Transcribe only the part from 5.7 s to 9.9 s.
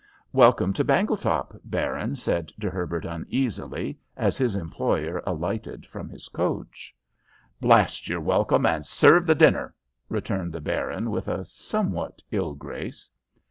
from his coach. "Blast your welcome, and serve the dinner,"